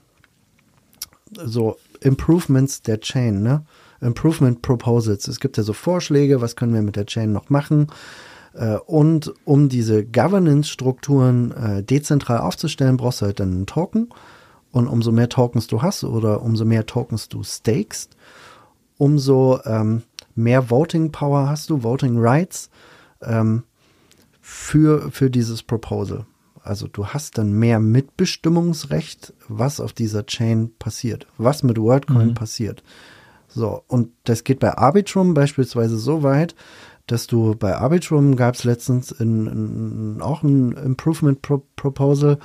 [1.32, 3.64] so Improvements der Chain, ne?
[4.00, 5.28] Improvement Proposals.
[5.28, 7.88] Es gibt ja so Vorschläge, was können wir mit der Chain noch machen.
[8.58, 14.10] Äh, und um diese Governance-Strukturen äh, dezentral aufzustellen, brauchst du halt dann einen Token.
[14.72, 18.16] Und umso mehr Tokens du hast oder umso mehr Tokens du stakest,
[18.98, 20.04] umso ähm,
[20.36, 22.70] mehr Voting Power hast du, Voting Rights
[23.22, 23.64] ähm,
[24.42, 26.26] für, für dieses Proposal.
[26.62, 32.34] Also du hast dann mehr Mitbestimmungsrecht, was auf dieser Chain passiert, was mit WorldCoin mhm.
[32.34, 32.84] passiert.
[33.48, 36.56] So, und das geht bei Arbitrum beispielsweise so weit,
[37.08, 42.38] dass du bei Arbitrum gab es letztens in, in, auch ein Improvement Pro Proposal,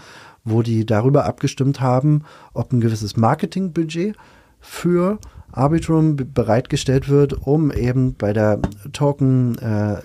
[0.44, 2.22] wo die darüber abgestimmt haben,
[2.54, 4.16] ob ein gewisses Marketingbudget
[4.60, 5.18] für
[5.50, 8.60] Arbitrum bereitgestellt wird, um eben bei der
[8.92, 10.00] Token äh,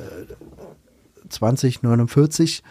[1.29, 2.63] 2049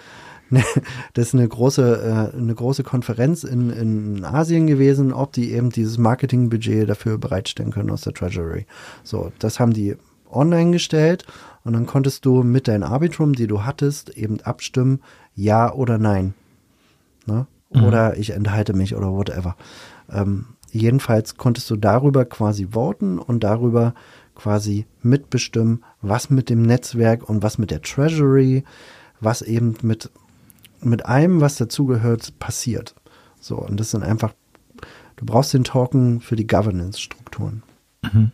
[1.15, 5.71] das ist eine große, äh, eine große Konferenz in, in Asien gewesen, ob die eben
[5.71, 8.67] dieses Marketingbudget dafür bereitstellen können aus der Treasury.
[9.03, 9.97] So, das haben die
[10.31, 11.25] online gestellt
[11.67, 15.01] und dann konntest du mit deinem Arbitrum, die du hattest, eben abstimmen,
[15.35, 16.35] ja oder nein.
[17.27, 17.49] Ne?
[17.71, 17.83] Mhm.
[17.83, 19.57] Oder ich enthalte mich oder whatever.
[20.09, 23.95] Ähm, jedenfalls konntest du darüber quasi voten und darüber
[24.37, 28.63] quasi mitbestimmen, was mit dem Netzwerk und was mit der Treasury,
[29.19, 30.11] was eben mit
[30.83, 32.95] mit allem, was dazugehört, passiert.
[33.41, 34.35] So, und das sind einfach,
[35.17, 37.65] du brauchst den Token für die Governance-Strukturen.
[38.03, 38.31] Mhm.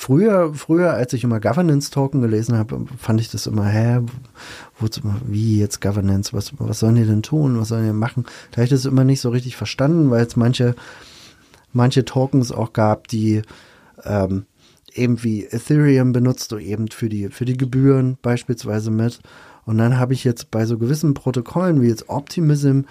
[0.00, 3.98] Früher, früher, als ich immer Governance-Token gelesen habe, fand ich das immer, hä,
[4.78, 8.24] wozu, wie jetzt Governance, was, was sollen die denn tun, was sollen die machen?
[8.52, 10.76] Da habe ich das immer nicht so richtig verstanden, weil es manche,
[11.72, 13.42] manche Tokens auch gab, die
[14.04, 14.46] ähm,
[14.94, 19.18] eben wie Ethereum benutzt du eben für die, für die Gebühren beispielsweise mit.
[19.66, 22.82] Und dann habe ich jetzt bei so gewissen Protokollen wie jetzt Optimism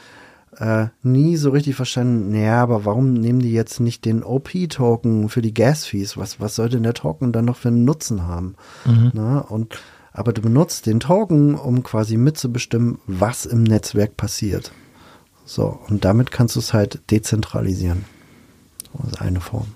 [0.55, 5.41] äh, nie so richtig verstanden, naja, aber warum nehmen die jetzt nicht den OP-Token für
[5.41, 6.17] die Gas-Fees?
[6.17, 8.55] Was, was soll denn der Token dann noch für einen Nutzen haben?
[8.85, 9.11] Mhm.
[9.13, 9.79] Na, und,
[10.13, 14.71] aber du benutzt den Token, um quasi mitzubestimmen, was im Netzwerk passiert.
[15.45, 18.05] So, und damit kannst du es halt dezentralisieren.
[18.93, 19.67] Das ist eine Form.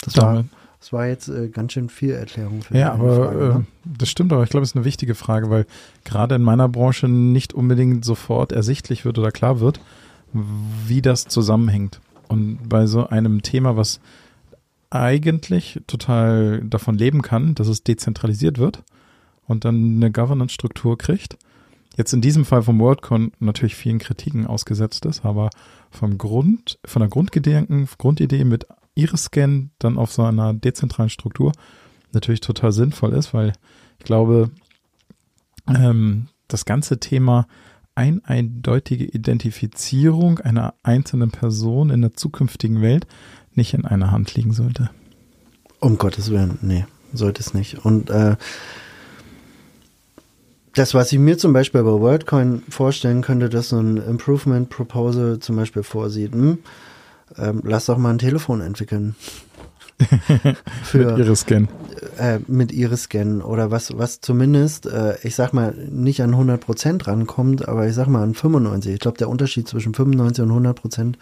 [0.00, 0.44] Das war,
[0.80, 3.66] das war jetzt äh, ganz schön viel Erklärung für Ja, aber Frage, ne?
[3.84, 5.66] äh, das stimmt aber ich glaube, es ist eine wichtige Frage, weil
[6.04, 9.80] gerade in meiner Branche nicht unbedingt sofort ersichtlich wird oder klar wird,
[10.32, 12.00] wie das zusammenhängt.
[12.28, 14.00] Und bei so einem Thema, was
[14.90, 18.84] eigentlich total davon leben kann, dass es dezentralisiert wird
[19.46, 21.36] und dann eine Governance-Struktur kriegt.
[21.96, 25.50] Jetzt in diesem Fall vom WorldCon natürlich vielen Kritiken ausgesetzt ist, aber
[25.90, 28.66] vom Grund, von der Grundgedanken, Grundidee mit
[28.98, 31.52] Iris-Scan dann auf so einer dezentralen Struktur
[32.12, 33.52] natürlich total sinnvoll ist, weil
[33.98, 34.50] ich glaube,
[35.68, 37.46] ähm, das ganze Thema
[37.94, 43.06] eindeutige Identifizierung einer einzelnen Person in der zukünftigen Welt
[43.54, 44.90] nicht in einer Hand liegen sollte.
[45.80, 47.84] Um Gottes Willen, nee, sollte es nicht.
[47.84, 48.36] Und äh,
[50.74, 55.40] das, was ich mir zum Beispiel bei WorldCoin vorstellen könnte, dass so ein Improvement Proposal
[55.40, 56.58] zum Beispiel vorsieht, hm,
[57.36, 59.14] ähm, lass doch mal ein Telefon entwickeln.
[60.84, 61.68] Für, mit Iris-Scan.
[62.18, 67.06] Äh, mit Iris-Scan oder was, was zumindest, äh, ich sag mal, nicht an 100 Prozent
[67.08, 68.94] rankommt, aber ich sag mal an 95.
[68.94, 71.18] Ich glaube, der Unterschied zwischen 95 und 100 Prozent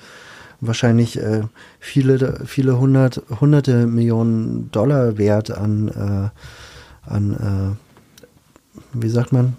[0.61, 1.43] wahrscheinlich äh,
[1.79, 9.57] viele, viele hundert, hunderte Millionen Dollar wert an, äh, an äh, wie sagt man,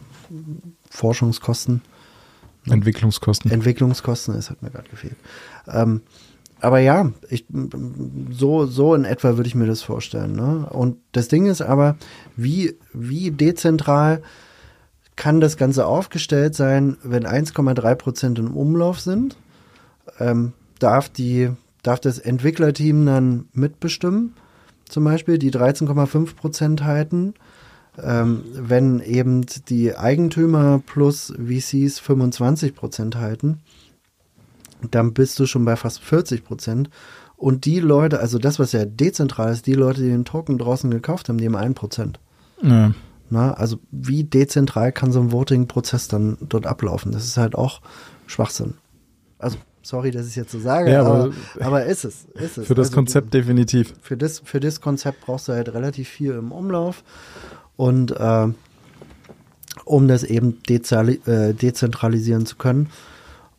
[0.90, 1.82] Forschungskosten.
[2.66, 3.52] Entwicklungskosten.
[3.52, 5.16] Entwicklungskosten, es hat mir gerade gefehlt.
[5.68, 6.02] Ähm,
[6.60, 7.46] aber ja, ich,
[8.32, 10.34] so, so in etwa würde ich mir das vorstellen.
[10.34, 10.68] Ne?
[10.70, 11.98] Und das Ding ist aber,
[12.36, 14.22] wie, wie dezentral
[15.16, 19.38] kann das Ganze aufgestellt sein, wenn 1,3 Prozent im Umlauf sind?
[20.20, 21.50] Ähm, darf die,
[21.84, 24.34] darf das Entwicklerteam dann mitbestimmen,
[24.88, 27.34] zum Beispiel die 13,5 Prozent halten.
[28.02, 33.60] Ähm, wenn eben die Eigentümer plus VCs 25 Prozent halten,
[34.92, 36.90] dann bist du schon bei fast 40 Prozent.
[37.36, 40.90] Und die Leute, also das, was ja dezentral ist, die Leute, die den Token draußen
[40.90, 42.20] gekauft haben, die haben 1 Prozent.
[42.62, 42.94] Ja.
[43.30, 47.12] Na, also wie dezentral kann so ein Voting-Prozess dann dort ablaufen?
[47.12, 47.82] Das ist halt auch
[48.26, 48.76] Schwachsinn.
[49.38, 52.26] Also, sorry, dass ich es jetzt so sage, Ja, aber, aber aber ist es.
[52.34, 52.68] Ist es.
[52.68, 53.94] Für das Also, Konzept definitiv.
[54.02, 57.04] Für das, für das Konzept brauchst du halt relativ viel im Umlauf.
[57.76, 58.48] Und äh,
[59.86, 62.90] um das eben äh, dezentralisieren zu können.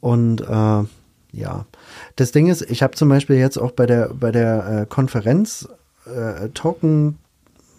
[0.00, 0.84] Und äh,
[1.38, 1.66] ja,
[2.16, 5.68] das Ding ist, ich habe zum Beispiel jetzt auch bei der bei der äh, Konferenz
[6.06, 7.18] äh, Token,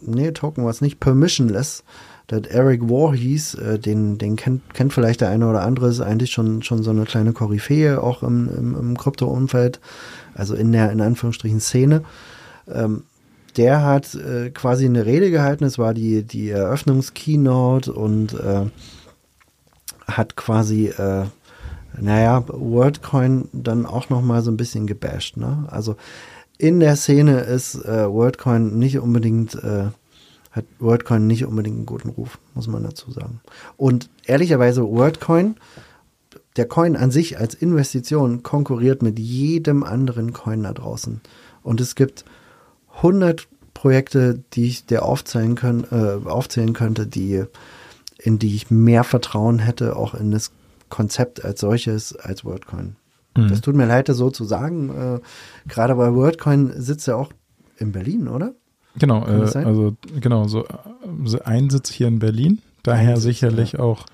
[0.01, 1.83] nee, Token war es nicht, Permissionless,
[2.27, 6.31] das Eric Voorhees, äh, den, den kennt, kennt vielleicht der eine oder andere, ist eigentlich
[6.31, 9.79] schon, schon so eine kleine Koryphäe, auch im, im, im Krypto-Umfeld,
[10.35, 12.03] also in der, in Anführungsstrichen, Szene.
[12.67, 13.03] Ähm,
[13.57, 18.67] der hat äh, quasi eine Rede gehalten, es war die, die Eröffnungskeynote und äh,
[20.07, 21.25] hat quasi, äh,
[22.01, 25.37] naja, WorldCoin dann auch nochmal so ein bisschen gebasht.
[25.37, 25.65] Ne?
[25.69, 25.95] Also
[26.57, 29.85] in der Szene ist äh, WorldCoin nicht unbedingt, äh,
[30.51, 33.41] hat WorldCoin nicht unbedingt einen guten Ruf, muss man dazu sagen.
[33.77, 35.55] Und ehrlicherweise, WorldCoin,
[36.57, 41.21] der Coin an sich als Investition konkurriert mit jedem anderen Coin da draußen.
[41.63, 42.25] Und es gibt
[42.97, 47.45] 100 Projekte, die ich dir aufzählen, können, äh, aufzählen könnte, die,
[48.17, 50.51] in die ich mehr Vertrauen hätte, auch in das
[50.89, 52.95] Konzept als solches, als WorldCoin.
[53.47, 54.89] Das tut mir leid, das so zu sagen.
[54.89, 55.19] Äh,
[55.69, 57.31] gerade bei WorldCoin sitzt er auch
[57.77, 58.53] in Berlin, oder?
[58.97, 60.65] Genau, äh, also genau, so,
[61.23, 64.05] so ein Sitz hier in Berlin, daher Sitz, sicherlich auch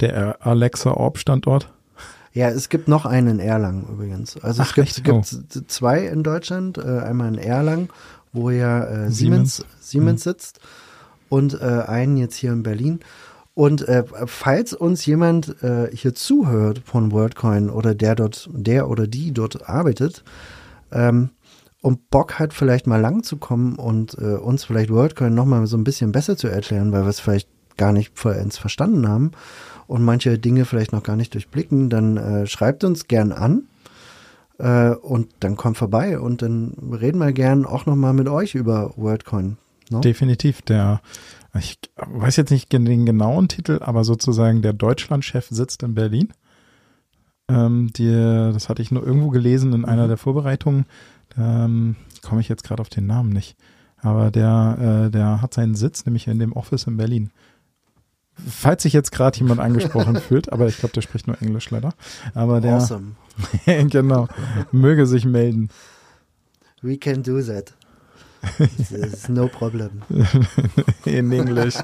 [0.00, 1.72] der Alexa Orb Standort.
[2.32, 4.36] Ja, es gibt noch einen in Erlangen übrigens.
[4.36, 5.04] Also es Ach, gibt, echt?
[5.04, 5.26] gibt
[5.70, 7.88] zwei in Deutschland, äh, einmal in Erlangen,
[8.32, 9.66] wo ja äh, Siemens, Siemens.
[9.80, 10.60] Siemens sitzt
[11.28, 13.00] und äh, einen jetzt hier in Berlin.
[13.58, 19.08] Und äh, falls uns jemand äh, hier zuhört von WorldCoin oder der dort, der oder
[19.08, 20.22] die dort arbeitet,
[20.92, 21.30] ähm,
[21.82, 25.76] und Bock hat, vielleicht mal lang zu kommen und äh, uns vielleicht WorldCoin nochmal so
[25.76, 29.32] ein bisschen besser zu erklären, weil wir es vielleicht gar nicht vollends verstanden haben
[29.88, 33.64] und manche Dinge vielleicht noch gar nicht durchblicken, dann äh, schreibt uns gern an
[34.58, 38.92] äh, und dann kommt vorbei und dann reden wir gern auch nochmal mit euch über
[38.94, 39.56] WorldCoin.
[39.90, 40.00] No?
[40.00, 41.00] Definitiv, der,
[41.58, 46.32] ich weiß jetzt nicht den genauen Titel, aber sozusagen der Deutschlandchef sitzt in Berlin.
[47.50, 50.86] Ähm, die, das hatte ich nur irgendwo gelesen in einer der Vorbereitungen.
[51.36, 53.56] Ähm, komme ich jetzt gerade auf den Namen nicht.
[54.00, 57.30] Aber der, äh, der hat seinen Sitz nämlich in dem Office in Berlin.
[58.34, 61.94] Falls sich jetzt gerade jemand angesprochen fühlt, aber ich glaube, der spricht nur Englisch leider.
[62.34, 63.16] Aber der, awesome.
[63.66, 64.28] genau,
[64.70, 65.70] möge sich melden.
[66.82, 67.74] We can do that.
[69.28, 70.02] No problem.
[71.04, 71.74] In Englisch.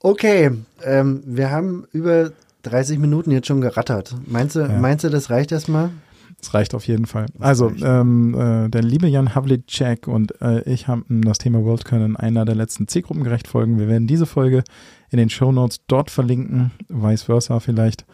[0.00, 0.50] Okay,
[0.84, 2.30] ähm, wir haben über
[2.62, 4.14] 30 Minuten jetzt schon gerattert.
[4.26, 4.68] Meinst du, Ja.
[4.68, 5.90] meinst du das reicht erstmal?
[6.38, 7.26] Das reicht auf jeden Fall.
[7.40, 12.16] Also, ähm, äh, der liebe Jan Havlicek und äh, ich haben das Thema WorldCoin in
[12.16, 13.78] einer der letzten C-Gruppengerecht Folgen.
[13.78, 14.62] Wir werden diese Folge
[15.10, 18.04] in den Show Notes dort verlinken, vice versa vielleicht,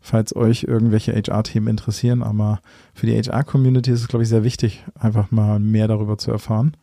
[0.00, 2.22] falls euch irgendwelche HR-Themen interessieren.
[2.22, 2.60] Aber
[2.94, 6.76] für die HR-Community ist es, glaube ich, sehr wichtig, einfach mal mehr darüber zu erfahren.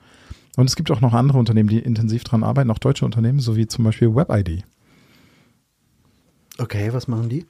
[0.55, 3.55] Und es gibt auch noch andere Unternehmen, die intensiv daran arbeiten, auch deutsche Unternehmen, so
[3.55, 4.63] wie zum Beispiel WebID.
[6.57, 7.45] Okay, was machen die?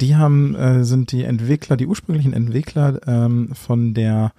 [0.00, 4.32] Die haben, äh, sind die Entwickler, die ursprünglichen Entwickler ähm, von der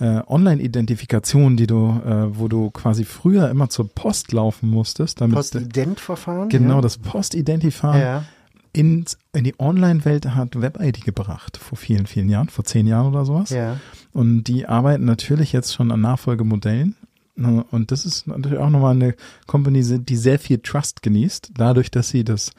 [0.00, 6.48] äh, Online-Identifikation, die du, äh, wo du quasi früher immer zur Post laufen musstest, Postident-Verfahren?
[6.48, 6.80] genau ja.
[6.80, 8.24] das Post-Identifahren Ja.
[8.72, 13.24] Ins, in die Online-Welt hat WebID gebracht vor vielen, vielen Jahren, vor zehn Jahren oder
[13.24, 13.50] sowas.
[13.50, 13.78] Ja.
[14.12, 16.94] Und die arbeiten natürlich jetzt schon an Nachfolgemodellen.
[17.36, 19.14] Ne, Und das ist natürlich auch nochmal eine
[19.46, 22.52] Company, die sehr viel Trust genießt, dadurch, dass sie das,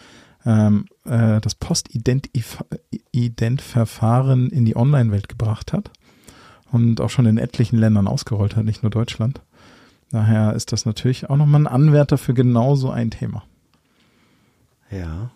[0.46, 5.92] ähm, äh, das Post-Ident-Verfahren in die Online-Welt gebracht hat
[6.72, 9.42] und auch schon in etlichen Ländern ausgerollt hat, nicht nur Deutschland.
[10.12, 13.44] Daher ist das natürlich auch nochmal ein Anwärter für genau so ein Thema.
[14.90, 15.32] Ja.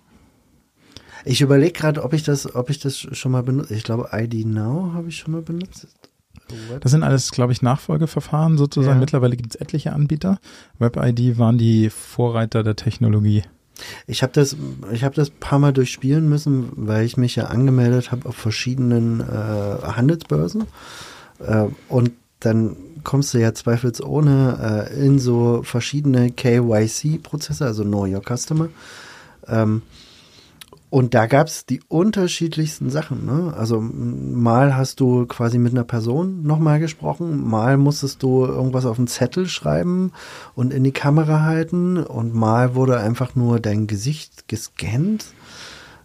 [1.26, 3.74] Ich überlege gerade, ob ich das, ob ich das schon mal benutze.
[3.74, 5.88] Ich glaube, ID Now habe ich schon mal benutzt.
[6.82, 8.98] Das sind alles, glaube ich, Nachfolgeverfahren sozusagen.
[8.98, 9.00] Ja.
[9.00, 10.40] Mittlerweile gibt es etliche Anbieter.
[10.80, 13.44] WebID waren die Vorreiter der Technologie.
[14.06, 14.56] Ich habe das,
[14.92, 19.22] ich habe das paar Mal durchspielen müssen, weil ich mich ja angemeldet habe auf verschiedenen
[19.22, 20.66] äh, Handelsbörsen.
[21.40, 28.22] Äh, und dann kommst du ja zweifelsohne äh, in so verschiedene KYC-Prozesse, also Know Your
[28.22, 28.70] Customer.
[29.48, 29.82] Ähm,
[30.94, 33.26] Und da gab es die unterschiedlichsten Sachen.
[33.26, 33.52] Ne?
[33.58, 39.00] Also mal hast du quasi mit einer Person nochmal gesprochen, mal musstest du irgendwas auf
[39.00, 40.12] einen Zettel schreiben
[40.54, 45.26] und in die Kamera halten und mal wurde einfach nur dein Gesicht gescannt.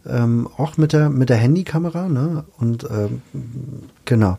[0.06, 2.46] Ähm, auch mit der, mit der Handykamera, ne?
[2.56, 3.20] Und ähm,
[4.06, 4.38] genau.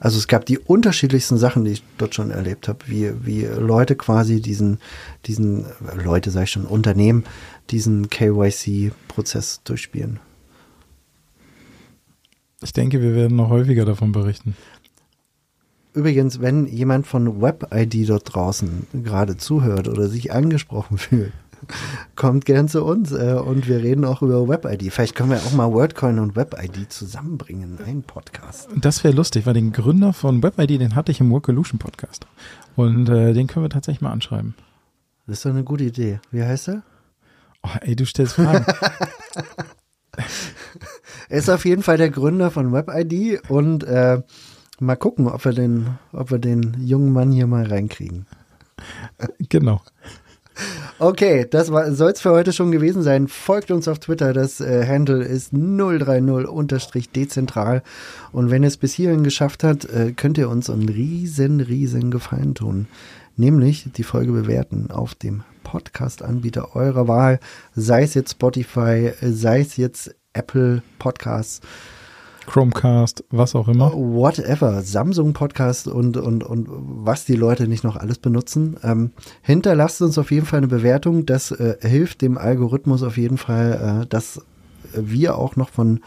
[0.00, 3.96] Also es gab die unterschiedlichsten Sachen, die ich dort schon erlebt habe, wie, wie Leute
[3.96, 4.78] quasi diesen,
[5.26, 7.24] diesen, Leute sage ich schon, Unternehmen,
[7.68, 10.18] diesen KYC-Prozess durchspielen.
[12.62, 14.56] Ich denke, wir werden noch häufiger davon berichten.
[15.92, 21.32] Übrigens, wenn jemand von WebID dort draußen gerade zuhört oder sich angesprochen fühlt,
[22.16, 24.92] kommt gern zu uns äh, und wir reden auch über WebID.
[24.92, 28.68] Vielleicht können wir auch mal WordCoin und WebID zusammenbringen in einen Podcast.
[28.76, 32.26] Das wäre lustig, weil den Gründer von WebID, den hatte ich im Workolution Podcast.
[32.76, 34.54] Und äh, den können wir tatsächlich mal anschreiben.
[35.26, 36.20] Das ist doch eine gute Idee.
[36.30, 36.82] Wie heißt er?
[37.62, 38.64] Oh, ey, du stellst Fragen.
[40.16, 40.18] er
[41.28, 44.22] ist auf jeden Fall der Gründer von WebID und äh,
[44.80, 48.26] mal gucken, ob wir den, ob wir den jungen Mann hier mal reinkriegen.
[49.48, 49.82] genau.
[51.02, 53.26] Okay, das soll es für heute schon gewesen sein.
[53.26, 54.34] Folgt uns auf Twitter.
[54.34, 57.80] Das äh, Handle ist 030-dezentral.
[58.32, 62.10] Und wenn ihr es bis hierhin geschafft habt, äh, könnt ihr uns einen riesen, riesen
[62.10, 62.86] Gefallen tun.
[63.38, 67.40] Nämlich die Folge bewerten auf dem Podcast-Anbieter eurer Wahl.
[67.74, 71.62] Sei es jetzt Spotify, sei es jetzt Apple Podcasts.
[72.46, 73.92] Chromecast, was auch immer.
[73.92, 78.76] Whatever, Samsung Podcast und, und, und was die Leute nicht noch alles benutzen.
[78.82, 79.12] Ähm,
[79.42, 81.26] hinterlasst uns auf jeden Fall eine Bewertung.
[81.26, 84.40] Das äh, hilft dem Algorithmus auf jeden Fall, äh, dass
[84.92, 86.00] wir auch noch von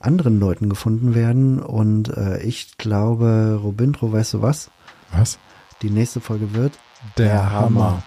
[0.00, 1.60] anderen Leuten gefunden werden.
[1.60, 4.70] Und äh, ich glaube, Robintro, weißt du was?
[5.12, 5.38] Was?
[5.82, 6.72] Die nächste Folge wird
[7.18, 7.84] der, der Hammer.
[7.84, 8.02] Hammer.